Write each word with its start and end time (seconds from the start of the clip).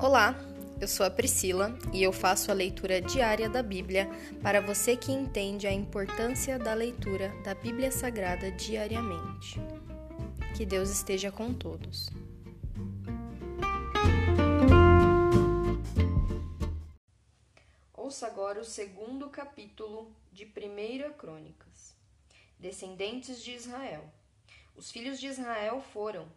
Olá, 0.00 0.32
eu 0.80 0.86
sou 0.86 1.04
a 1.04 1.10
Priscila 1.10 1.76
e 1.92 2.04
eu 2.04 2.12
faço 2.12 2.52
a 2.52 2.54
leitura 2.54 3.00
diária 3.00 3.48
da 3.48 3.64
Bíblia 3.64 4.08
para 4.40 4.60
você 4.60 4.96
que 4.96 5.10
entende 5.10 5.66
a 5.66 5.72
importância 5.72 6.56
da 6.56 6.72
leitura 6.72 7.34
da 7.42 7.52
Bíblia 7.52 7.90
Sagrada 7.90 8.48
diariamente. 8.52 9.58
Que 10.56 10.64
Deus 10.64 10.88
esteja 10.88 11.32
com 11.32 11.52
todos. 11.52 12.10
Ouça 17.92 18.28
agora 18.28 18.60
o 18.60 18.64
segundo 18.64 19.28
capítulo 19.28 20.14
de 20.30 20.44
1 20.44 21.12
Crônicas. 21.14 21.96
Descendentes 22.56 23.42
de 23.42 23.50
Israel. 23.50 24.04
Os 24.76 24.92
filhos 24.92 25.18
de 25.18 25.26
Israel 25.26 25.82
foram 25.92 26.28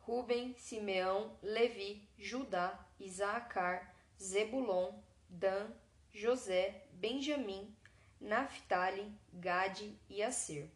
Ruben, 0.00 0.54
Simeão, 0.56 1.32
Levi, 1.42 2.02
Judá, 2.18 2.86
Isaacar, 3.00 3.94
Zebulon, 4.22 4.92
Dan, 5.28 5.70
José, 6.12 6.84
Benjamim, 6.92 7.74
Naphtali, 8.20 9.10
Gade 9.32 9.98
e 10.08 10.22
Aser. 10.22 10.68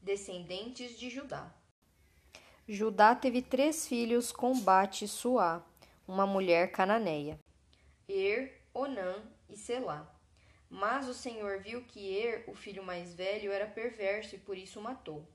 Descendentes 0.00 0.98
de 0.98 1.10
Judá. 1.10 1.52
Judá 2.68 3.14
teve 3.14 3.42
três 3.42 3.88
filhos 3.88 4.30
com 4.30 4.60
Bate 4.60 5.08
Suá, 5.08 5.64
uma 6.06 6.26
mulher 6.26 6.70
cananeia, 6.70 7.38
Er, 8.08 8.62
Onã 8.72 9.22
e 9.48 9.56
Selá. 9.56 10.06
Mas 10.70 11.08
o 11.08 11.14
Senhor 11.14 11.60
viu 11.60 11.82
que 11.84 12.14
Er, 12.14 12.44
o 12.46 12.54
filho 12.54 12.82
mais 12.82 13.14
velho, 13.14 13.50
era 13.50 13.66
perverso 13.66 14.34
e 14.34 14.38
por 14.38 14.56
isso 14.56 14.78
o 14.78 14.82
matou. 14.82 15.26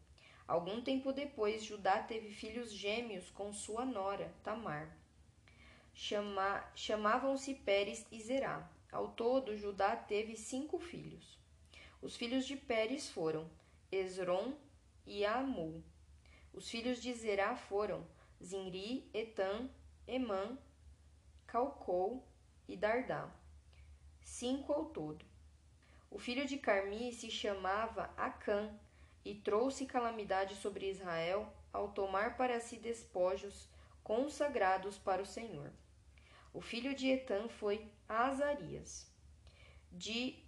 Algum 0.47 0.81
tempo 0.81 1.13
depois, 1.13 1.63
Judá 1.63 2.03
teve 2.03 2.29
filhos 2.29 2.71
gêmeos 2.71 3.29
com 3.29 3.53
sua 3.53 3.85
nora, 3.85 4.33
Tamar. 4.43 4.95
Chama, 5.93 6.63
Chamavam-se 6.75 7.53
Pérez 7.53 8.05
e 8.11 8.21
Zerá. 8.21 8.69
Ao 8.91 9.07
todo, 9.07 9.57
Judá 9.57 9.95
teve 9.95 10.35
cinco 10.35 10.79
filhos. 10.79 11.39
Os 12.01 12.17
filhos 12.17 12.45
de 12.45 12.57
Pérez 12.57 13.09
foram 13.09 13.49
Esron 13.91 14.53
e 15.05 15.25
Amu. 15.25 15.83
Os 16.53 16.69
filhos 16.69 17.01
de 17.01 17.13
Zerá 17.13 17.55
foram 17.55 18.05
Zinri, 18.43 19.09
Etan, 19.13 19.69
Emã, 20.05 20.57
Calcou 21.47 22.27
e 22.67 22.75
Dardá. 22.75 23.31
Cinco 24.21 24.73
ao 24.73 24.85
todo. 24.85 25.25
O 26.11 26.19
filho 26.19 26.45
de 26.45 26.57
Carmi 26.57 27.13
se 27.13 27.31
chamava 27.31 28.13
Acã 28.17 28.77
e 29.25 29.35
trouxe 29.35 29.85
calamidade 29.85 30.55
sobre 30.55 30.89
Israel 30.89 31.51
ao 31.71 31.89
tomar 31.89 32.37
para 32.37 32.59
si 32.59 32.77
despojos 32.77 33.69
consagrados 34.03 34.97
para 34.97 35.21
o 35.21 35.25
Senhor. 35.25 35.71
O 36.53 36.61
filho 36.61 36.93
de 36.93 37.09
Etan 37.09 37.47
foi 37.47 37.89
Azarias, 38.07 39.11
de 39.91 40.43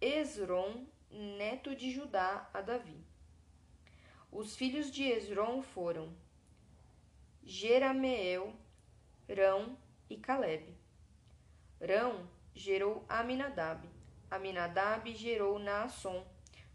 Esron, 0.00 0.86
neto 1.10 1.76
de 1.76 1.90
Judá, 1.92 2.48
a 2.52 2.60
Davi. 2.60 3.04
Os 4.32 4.56
filhos 4.56 4.90
de 4.90 5.04
Esron 5.04 5.62
foram 5.62 6.12
Jerameel, 7.44 8.52
Rão 9.28 9.78
e 10.10 10.16
Caleb. 10.16 10.74
Rão 11.80 12.28
gerou 12.54 13.04
Aminadab. 13.08 13.88
Aminadab 14.30 15.14
gerou 15.14 15.58
Naasson 15.58 16.26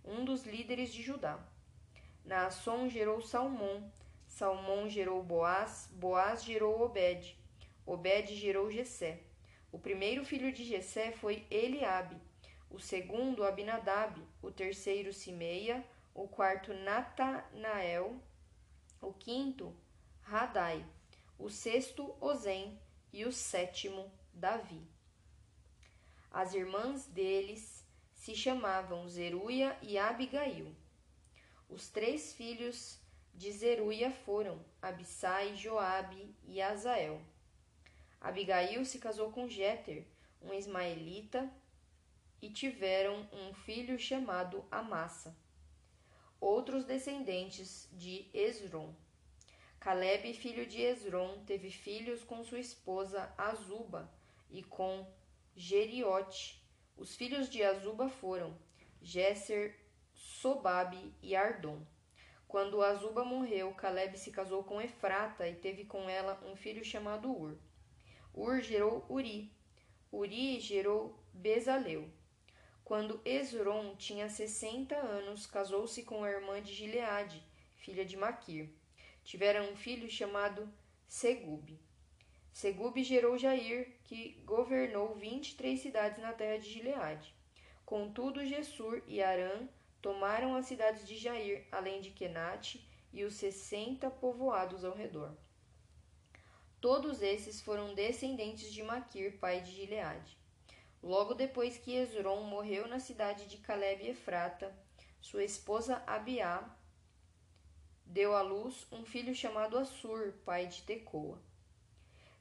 um 0.04 0.24
dos 0.26 0.44
líderes 0.46 0.92
de 0.92 1.02
Judá. 1.02 1.40
Naasson 2.26 2.90
gerou 2.90 3.22
Salmão, 3.22 3.92
Salmão 4.28 4.88
gerou 4.88 5.24
Boaz, 5.24 5.90
Boaz 5.92 6.44
gerou 6.44 6.82
Obed, 6.82 7.38
Obed 7.86 8.36
gerou 8.36 8.70
Jessé. 8.70 9.24
O 9.72 9.80
primeiro 9.80 10.24
filho 10.24 10.52
de 10.52 10.64
Jessé 10.64 11.12
foi 11.12 11.46
Eliabe, 11.50 12.18
o 12.70 12.80
segundo 12.80 13.44
Abinadab, 13.44 14.22
o 14.42 14.52
terceiro 14.52 15.12
Simeia, 15.12 15.84
o 16.14 16.28
quarto 16.28 16.74
Natanael, 16.74 18.22
o 19.02 19.14
quinto 19.14 19.76
Radai, 20.22 20.86
o 21.38 21.50
sexto 21.50 22.16
Ozem 22.22 22.80
e 23.12 23.26
o 23.26 23.32
sétimo 23.32 24.12
Davi. 24.34 24.82
As 26.32 26.54
irmãs 26.54 27.08
deles 27.08 27.79
se 28.20 28.36
chamavam 28.36 29.08
Zeruia 29.08 29.80
e 29.82 29.98
Abigail. 29.98 30.76
Os 31.70 31.88
três 31.88 32.34
filhos 32.34 33.00
de 33.34 33.50
Zeruia 33.50 34.12
foram 34.12 34.60
Abissai, 34.82 35.56
Joabe 35.56 36.36
e 36.44 36.62
Azael. 36.62 37.22
Abigail 38.20 38.84
se 38.84 39.00
casou 39.00 39.32
com 39.32 39.48
Jéter, 39.48 40.06
um 40.42 40.54
ismaelita, 40.54 41.50
e 42.42 42.50
tiveram 42.50 43.26
um 43.32 43.54
filho 43.54 43.98
chamado 43.98 44.66
Amassa. 44.70 45.34
Outros 46.42 46.84
descendentes 46.84 47.88
de 47.94 48.30
Esron. 48.34 48.94
Caleb, 49.80 50.34
filho 50.34 50.66
de 50.66 50.82
Esron, 50.82 51.42
teve 51.46 51.72
filhos 51.72 52.26
com 52.26 52.44
sua 52.44 52.60
esposa 52.60 53.34
Azuba 53.38 54.12
e 54.50 54.62
com 54.62 55.08
Geriote, 55.56 56.59
os 57.00 57.16
filhos 57.16 57.50
de 57.50 57.64
Azuba 57.64 58.10
foram 58.10 58.58
Gesser, 59.02 59.80
Sobabe 60.14 61.16
e 61.24 61.34
Ardon. 61.34 61.82
Quando 62.46 62.82
Azuba 62.82 63.24
morreu, 63.24 63.74
Caleb 63.74 64.18
se 64.18 64.32
casou 64.32 64.66
com 64.66 64.82
Efrata 64.82 65.48
e 65.48 65.56
teve 65.56 65.86
com 65.86 66.10
ela 66.10 66.44
um 66.46 66.58
filho 66.58 66.84
chamado 66.84 67.32
Ur. 67.32 67.58
Ur 68.34 68.60
gerou 68.60 69.06
Uri. 69.10 69.50
Uri 70.12 70.60
gerou 70.60 71.18
Bezaleu. 71.34 72.12
Quando 72.84 73.22
Esron 73.24 73.96
tinha 73.96 74.28
sessenta 74.28 74.98
anos, 74.98 75.46
casou-se 75.46 76.04
com 76.04 76.24
a 76.24 76.30
irmã 76.30 76.62
de 76.62 76.74
Gileade, 76.74 77.42
filha 77.78 78.04
de 78.04 78.18
Maquir. 78.18 78.74
Tiveram 79.24 79.72
um 79.72 79.76
filho 79.76 80.10
chamado 80.10 80.70
Segub 82.52 83.02
gerou 83.04 83.38
Jair, 83.38 84.00
que 84.04 84.42
governou 84.46 85.16
vinte 85.16 85.52
e 85.52 85.56
três 85.56 85.82
cidades 85.82 86.20
na 86.20 86.34
terra 86.34 86.58
de 86.58 86.70
Gileade. 86.70 87.34
Contudo, 87.86 88.46
Gessur 88.46 89.02
e 89.08 89.22
Arã 89.22 89.68
tomaram 90.02 90.56
as 90.56 90.66
cidades 90.66 91.08
de 91.08 91.18
Jair, 91.18 91.66
além 91.72 92.02
de 92.02 92.12
Kenate 92.12 92.86
e 93.14 93.24
os 93.24 93.36
sessenta 93.36 94.10
povoados 94.10 94.84
ao 94.84 94.94
redor. 94.94 95.36
Todos 96.82 97.22
esses 97.22 97.62
foram 97.62 97.94
descendentes 97.94 98.72
de 98.72 98.84
Maquir, 98.84 99.38
pai 99.40 99.62
de 99.62 99.72
Gileade. 99.72 100.38
Logo 101.02 101.34
depois 101.34 101.78
que 101.78 101.96
Esron 101.96 102.44
morreu 102.44 102.88
na 102.88 103.00
cidade 103.00 103.48
de 103.48 103.58
Caleb 103.58 104.08
Efrata, 104.08 104.74
sua 105.22 105.44
esposa 105.44 106.04
Abiá 106.06 106.70
deu 108.06 108.36
à 108.36 108.42
luz 108.42 108.88
um 108.92 109.06
filho 109.06 109.34
chamado 109.36 109.78
Assur, 109.78 110.34
pai 110.46 110.68
de 110.68 110.84
Tecoa 110.84 111.40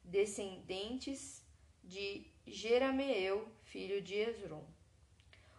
descendentes 0.09 1.45
de 1.85 2.27
Jerameel, 2.47 3.47
filho 3.63 4.01
de 4.01 4.15
Esron. 4.15 4.65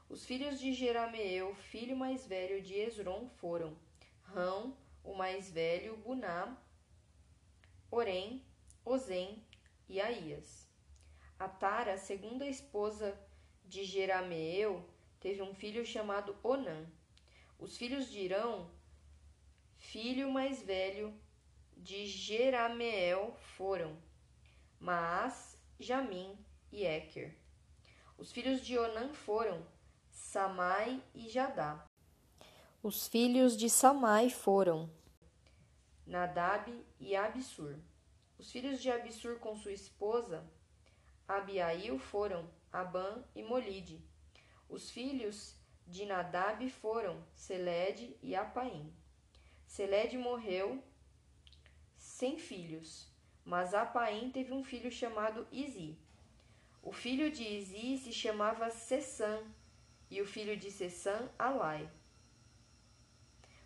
Os 0.10 0.26
filhos 0.26 0.60
de 0.60 0.74
Jerameel, 0.74 1.54
filho 1.54 1.96
mais 1.96 2.26
velho 2.26 2.60
de 2.62 2.74
Esron, 2.74 3.30
foram 3.30 3.78
Rão, 4.24 4.76
o 5.04 5.14
mais 5.14 5.52
velho, 5.52 5.98
Buná, 5.98 6.58
Orém, 7.92 8.44
Ozem 8.84 9.44
e 9.88 10.02
Aías. 10.02 10.68
Atara, 11.38 11.98
segunda 11.98 12.48
esposa 12.48 13.18
de 13.64 13.86
Jerameel, 13.86 14.84
teve 15.20 15.44
um 15.44 15.54
filho 15.54 15.86
chamado 15.86 16.36
Onã. 16.44 16.88
Os 17.60 17.78
filhos 17.78 18.10
de 18.12 18.20
Irão, 18.20 18.72
filho 19.78 20.32
mais 20.32 20.64
velho 20.64 21.14
de 21.78 22.08
Jerameel, 22.08 23.36
foram 23.56 24.09
Maas, 24.80 25.58
Jamim 25.80 26.38
e 26.72 26.86
Eker. 26.86 27.36
Os 28.18 28.32
filhos 28.32 28.62
de 28.62 28.78
Onã 28.78 29.14
foram 29.14 29.66
Samai 30.10 31.04
e 31.14 31.28
Jadá. 31.28 31.86
Os 32.82 33.08
filhos 33.08 33.58
de 33.58 33.70
Samai 33.70 34.30
foram 34.30 34.90
Nadab 36.06 36.72
e 37.00 37.16
Abissur. 37.16 37.76
Os 38.38 38.52
filhos 38.52 38.82
de 38.82 38.90
Abissur 38.90 39.38
com 39.40 39.58
sua 39.58 39.74
esposa 39.74 40.50
Abiail 41.30 42.00
foram 42.00 42.50
Abã 42.72 43.24
e 43.36 43.44
Molide. 43.44 44.04
Os 44.68 44.90
filhos 44.90 45.56
de 45.86 46.04
Nadab 46.06 46.68
foram 46.70 47.24
Seled 47.36 48.18
e 48.24 48.36
Apaim. 48.36 48.92
Seled 49.68 50.18
morreu 50.18 50.84
sem 51.96 52.40
filhos. 52.40 53.09
Mas 53.50 53.74
Apaim 53.74 54.30
teve 54.30 54.54
um 54.54 54.64
filho 54.64 54.92
chamado 54.92 55.48
Izi. 55.52 55.98
O 56.84 56.92
filho 56.92 57.32
de 57.32 57.44
Izi 57.44 57.98
se 57.98 58.14
chamava 58.14 58.70
Sessã, 58.70 59.42
e 60.08 60.22
o 60.22 60.26
filho 60.28 60.56
de 60.56 60.70
Sessã, 60.70 61.28
Alai. 61.38 61.90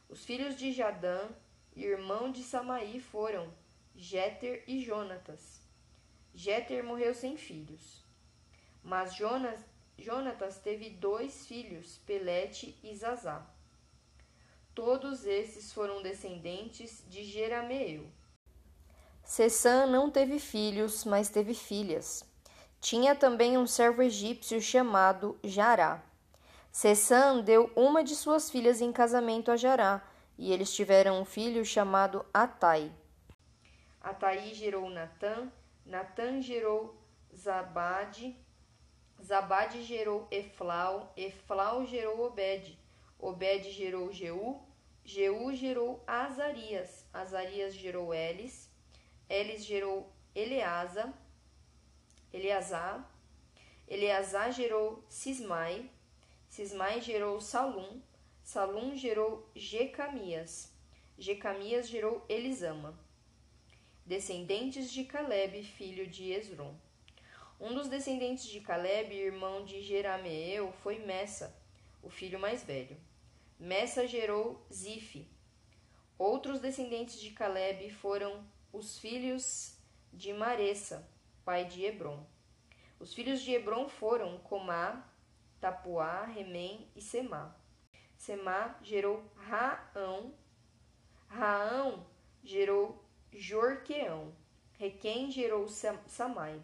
Os 0.08 0.24
filhos 0.24 0.56
de 0.56 0.72
Jadã, 0.72 1.28
irmão 1.76 2.32
de 2.32 2.44
Samaí, 2.44 3.02
foram 3.02 3.54
Jéter 3.94 4.64
e 4.66 4.82
Jonatas. 4.82 5.60
Jéter 6.34 6.82
morreu 6.82 7.14
sem 7.14 7.36
filhos. 7.36 8.06
Mas 8.82 9.14
Jonas, 9.14 9.60
Jonatas 9.98 10.60
teve 10.60 10.92
dois 10.92 11.46
filhos, 11.46 11.98
Pelete 12.06 12.74
e 12.82 12.96
Zazá. 12.96 13.46
Todos 14.74 15.26
esses 15.26 15.74
foram 15.74 16.02
descendentes 16.02 17.04
de 17.10 17.26
Jerameel. 17.26 18.10
Sessã 19.24 19.86
não 19.86 20.12
teve 20.12 20.38
filhos, 20.38 21.06
mas 21.06 21.30
teve 21.30 21.54
filhas. 21.54 22.24
Tinha 22.80 23.16
também 23.16 23.58
um 23.58 23.66
servo 23.66 24.02
egípcio 24.02 24.62
chamado 24.62 25.40
Jará. 25.44 26.04
Sessã 26.72 27.40
deu 27.40 27.72
uma 27.76 28.04
de 28.04 28.16
suas 28.16 28.52
filhas 28.52 28.82
em 28.82 28.92
casamento 28.92 29.50
a 29.52 29.56
Jará, 29.56 30.04
e 30.38 30.52
eles 30.52 30.74
tiveram 30.74 31.22
um 31.22 31.26
filho 31.26 31.64
chamado 31.64 32.26
Atai. 32.34 32.92
Atai 34.02 34.54
gerou 34.54 34.90
Natã, 34.90 35.50
Natã 35.86 36.42
gerou 36.42 36.94
Zabade, 37.34 38.36
Zabade 39.24 39.82
gerou 39.84 40.28
Eflau, 40.30 41.14
Eflau 41.16 41.86
gerou 41.86 42.26
Obed, 42.26 42.78
Obed 43.18 43.72
gerou 43.72 44.12
Jeú, 44.12 44.62
Jeú 45.06 45.54
gerou 45.54 46.04
Azarias, 46.06 47.06
Azarias 47.14 47.74
gerou 47.74 48.14
Elis, 48.14 48.70
Elis 49.34 49.66
gerou 49.66 50.14
Eleasa, 50.36 51.12
Eleazar, 52.32 53.12
Eleazar 53.88 54.52
gerou 54.52 55.04
Sismai, 55.10 55.90
Sismai 56.48 57.02
gerou 57.02 57.42
Salum, 57.42 58.00
Salum 58.44 58.96
gerou 58.96 59.50
Jecamias, 59.56 60.72
Jecamias 61.18 61.90
gerou 61.90 62.24
Elisama. 62.30 62.96
Descendentes 64.06 64.92
de 64.92 65.04
Caleb, 65.04 65.64
filho 65.64 66.06
de 66.06 66.32
Esron. 66.32 66.76
Um 67.60 67.74
dos 67.74 67.88
descendentes 67.88 68.46
de 68.46 68.62
Caleb, 68.62 69.16
irmão 69.16 69.66
de 69.66 69.82
Jerameel, 69.82 70.72
foi 70.84 71.00
Messa, 71.00 71.60
o 72.04 72.10
filho 72.12 72.40
mais 72.40 72.64
velho. 72.64 72.96
Messa 73.60 74.06
gerou 74.06 74.64
Zife. 74.72 75.28
Outros 76.20 76.60
descendentes 76.60 77.20
de 77.20 77.32
Caleb 77.32 77.90
foram 77.90 78.46
os 78.74 78.98
filhos 78.98 79.78
de 80.12 80.34
Maressa, 80.34 81.08
pai 81.46 81.64
de 81.66 81.86
Hebron. 81.86 82.26
Os 83.00 83.14
filhos 83.14 83.40
de 83.42 83.54
Hebron 83.54 83.88
foram 83.88 84.40
Comá, 84.40 85.08
Tapuá, 85.62 86.26
Remém 86.26 86.90
e 86.96 87.02
Semá. 87.02 87.56
Semá 88.18 88.76
gerou 88.82 89.24
Raão. 89.36 90.34
Raão 91.28 92.04
gerou 92.44 93.06
Jorqueão. 93.32 94.34
Requém 94.80 95.30
gerou 95.30 95.68
Samai. 95.68 96.60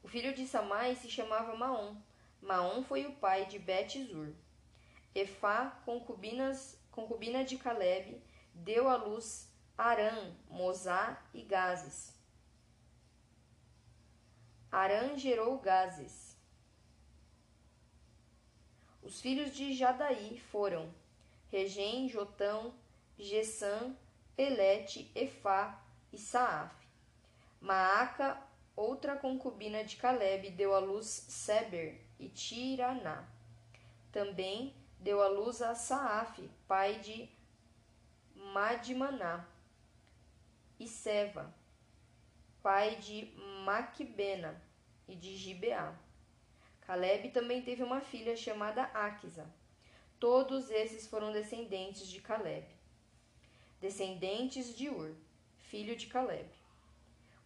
O 0.00 0.06
filho 0.06 0.32
de 0.32 0.46
Samai 0.46 0.94
se 0.94 1.10
chamava 1.10 1.56
Maom. 1.56 1.96
Maom 2.40 2.84
foi 2.84 3.04
o 3.04 3.16
pai 3.16 3.46
de 3.46 3.58
Bet-Zur. 3.58 4.32
Efá, 5.12 5.70
concubina 5.84 7.44
de 7.44 7.58
Caleb, 7.58 8.22
deu 8.54 8.88
à 8.88 8.96
luz 8.96 9.52
Arã, 9.76 10.32
Mosá 10.48 11.20
e 11.34 11.42
Gazes. 11.42 12.14
Arã 14.70 15.16
gerou 15.18 15.58
Gazes. 15.58 16.36
Os 19.02 19.20
filhos 19.20 19.54
de 19.54 19.74
Jadaí 19.74 20.40
foram 20.50 20.88
Regem, 21.50 22.08
Jotão, 22.08 22.74
Gessã, 23.18 23.94
Pelete, 24.36 25.10
Efá 25.14 25.80
e 26.12 26.18
Saaf. 26.18 26.74
Maaca, 27.60 28.40
outra 28.76 29.16
concubina 29.16 29.84
de 29.84 29.96
Caleb, 29.96 30.50
deu 30.50 30.74
à 30.74 30.78
luz 30.78 31.06
Seber 31.06 32.00
e 32.18 32.28
Tiraná. 32.28 33.28
Também 34.10 34.74
deu 35.00 35.22
à 35.22 35.28
luz 35.28 35.60
a 35.60 35.74
Saaf, 35.74 36.40
pai 36.66 36.98
de 37.00 37.28
Madmaná, 38.34 39.46
e 40.78 40.88
Seva, 40.88 41.54
pai 42.62 42.96
de 42.96 43.32
Maquibena 43.64 44.60
e 45.06 45.14
de 45.14 45.36
Gibeá. 45.36 45.94
Caleb 46.82 47.30
também 47.30 47.62
teve 47.62 47.82
uma 47.82 48.00
filha 48.00 48.36
chamada 48.36 48.82
Aquisa. 48.84 49.46
Todos 50.18 50.70
esses 50.70 51.06
foram 51.06 51.32
descendentes 51.32 52.08
de 52.08 52.20
Caleb. 52.20 52.66
Descendentes 53.80 54.76
de 54.76 54.88
Ur, 54.88 55.14
filho 55.58 55.96
de 55.96 56.06
Caleb. 56.06 56.48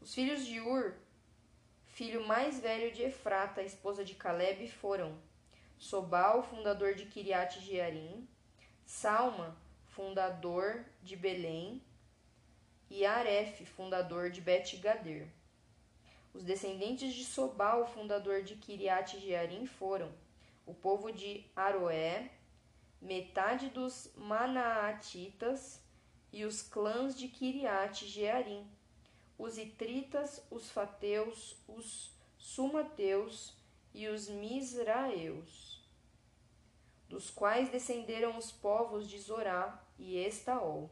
Os 0.01 0.15
filhos 0.15 0.47
de 0.47 0.61
Ur, 0.61 0.95
filho 1.87 2.27
mais 2.27 2.61
velho 2.61 2.93
de 2.93 3.03
Efrata, 3.03 3.63
esposa 3.63 4.05
de 4.05 4.15
Caleb, 4.15 4.69
foram 4.69 5.19
Sobal, 5.79 6.43
fundador 6.43 6.95
de 6.95 7.07
Kiriat 7.07 7.61
Jearim, 7.61 8.29
Salma, 8.85 9.57
fundador 9.87 10.85
de 11.03 11.17
Belém, 11.17 11.83
e 12.91 13.05
Aref, 13.05 13.65
fundador 13.65 14.31
de 14.31 14.41
Bet-Gader. 14.41 15.29
Os 16.33 16.45
descendentes 16.45 17.15
de 17.15 17.25
Sobal, 17.25 17.87
fundador 17.87 18.43
de 18.43 18.55
Kiriat 18.57 19.19
Jearim, 19.19 19.67
foram 19.67 20.13
o 20.67 20.75
povo 20.75 21.11
de 21.13 21.45
Aroé, 21.57 22.31
metade 23.01 23.69
dos 23.69 24.11
Manaatitas 24.17 25.81
e 26.33 26.45
os 26.45 26.63
clãs 26.63 27.17
de 27.17 27.29
Kiriat 27.29 28.07
Jearim, 28.07 28.67
os 29.39 29.57
Itritas, 29.57 30.43
os 30.51 30.71
Fateus, 30.71 31.57
os 31.67 32.13
Sumateus 32.37 33.55
e 33.95 34.09
os 34.09 34.29
Misraeus, 34.29 35.83
dos 37.09 37.31
quais 37.31 37.71
descenderam 37.71 38.37
os 38.37 38.53
povos 38.53 39.09
de 39.09 39.19
Zorá 39.19 39.83
e 39.99 40.19
Estaol. 40.19 40.91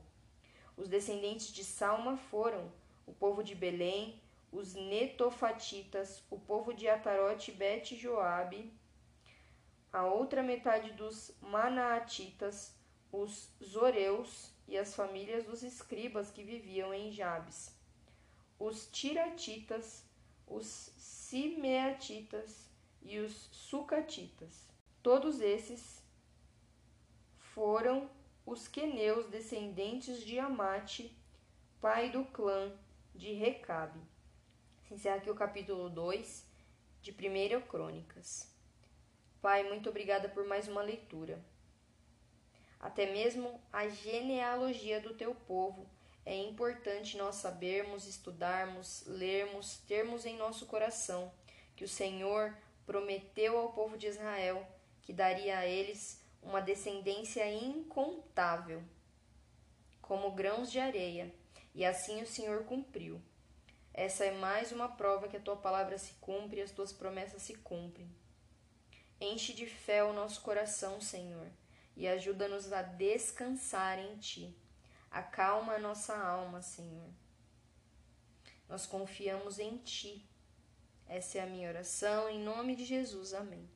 Os 0.76 0.88
descendentes 0.88 1.48
de 1.48 1.64
Salma 1.64 2.16
foram 2.16 2.70
o 3.06 3.12
povo 3.12 3.42
de 3.42 3.54
Belém, 3.54 4.20
os 4.52 4.74
netofatitas, 4.74 6.22
o 6.30 6.38
povo 6.38 6.72
de 6.72 6.88
Atarote 6.88 7.52
Bet 7.52 7.96
Joabe, 7.96 8.72
a 9.92 10.04
outra 10.04 10.42
metade 10.42 10.92
dos 10.92 11.32
manaatitas, 11.40 12.74
os 13.10 13.50
zoreus 13.64 14.52
e 14.68 14.76
as 14.76 14.94
famílias 14.94 15.44
dos 15.44 15.62
escribas 15.62 16.30
que 16.30 16.42
viviam 16.42 16.92
em 16.92 17.10
Jabes, 17.10 17.74
os 18.58 18.86
tiratitas, 18.90 20.04
os 20.46 20.92
simeatitas 20.96 22.68
e 23.02 23.18
os 23.18 23.48
sucatitas. 23.52 24.68
Todos 25.02 25.40
esses 25.40 26.02
foram 27.38 28.10
os 28.46 28.68
queneus 28.68 29.26
descendentes 29.26 30.24
de 30.24 30.38
Amate, 30.38 31.12
pai 31.80 32.10
do 32.10 32.24
clã 32.26 32.72
de 33.12 33.32
Recabe. 33.32 33.98
Se 34.86 34.94
encerra 34.94 35.16
aqui 35.16 35.28
o 35.28 35.34
capítulo 35.34 35.90
2 35.90 36.46
de 37.02 37.10
1 37.10 37.62
Crônicas. 37.62 38.48
Pai, 39.42 39.64
muito 39.64 39.88
obrigada 39.88 40.28
por 40.28 40.46
mais 40.46 40.68
uma 40.68 40.80
leitura. 40.80 41.44
Até 42.78 43.10
mesmo 43.12 43.60
a 43.72 43.88
genealogia 43.88 45.00
do 45.00 45.12
teu 45.12 45.34
povo 45.34 45.84
é 46.24 46.36
importante 46.36 47.16
nós 47.16 47.34
sabermos, 47.36 48.06
estudarmos, 48.06 49.02
lermos, 49.06 49.78
termos 49.88 50.24
em 50.24 50.36
nosso 50.36 50.66
coração 50.66 51.32
que 51.74 51.84
o 51.84 51.88
Senhor 51.88 52.56
prometeu 52.86 53.58
ao 53.58 53.72
povo 53.72 53.98
de 53.98 54.06
Israel 54.06 54.64
que 55.02 55.12
daria 55.12 55.58
a 55.58 55.66
eles 55.66 56.24
uma 56.46 56.62
descendência 56.62 57.44
incontável, 57.52 58.82
como 60.00 60.30
grãos 60.30 60.70
de 60.70 60.78
areia, 60.78 61.34
e 61.74 61.84
assim 61.84 62.22
o 62.22 62.26
Senhor 62.26 62.64
cumpriu. 62.64 63.20
Essa 63.92 64.24
é 64.24 64.30
mais 64.30 64.70
uma 64.70 64.88
prova 64.88 65.26
que 65.26 65.36
a 65.36 65.40
tua 65.40 65.56
palavra 65.56 65.98
se 65.98 66.14
cumpre 66.14 66.60
e 66.60 66.62
as 66.62 66.70
tuas 66.70 66.92
promessas 66.92 67.42
se 67.42 67.54
cumprem. 67.56 68.08
Enche 69.20 69.52
de 69.52 69.66
fé 69.66 70.04
o 70.04 70.12
nosso 70.12 70.40
coração, 70.42 71.00
Senhor, 71.00 71.48
e 71.96 72.06
ajuda-nos 72.06 72.72
a 72.72 72.82
descansar 72.82 73.98
em 73.98 74.16
ti. 74.18 74.56
Acalma 75.10 75.74
a 75.74 75.78
nossa 75.80 76.16
alma, 76.16 76.62
Senhor. 76.62 77.10
Nós 78.68 78.86
confiamos 78.86 79.58
em 79.58 79.78
ti. 79.78 80.24
Essa 81.08 81.38
é 81.38 81.40
a 81.40 81.46
minha 81.46 81.68
oração, 81.68 82.28
em 82.28 82.42
nome 82.42 82.76
de 82.76 82.84
Jesus. 82.84 83.32
Amém. 83.34 83.75